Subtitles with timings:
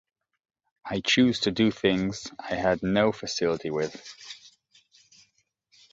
[0.83, 4.03] I chose to do things I had no facility with.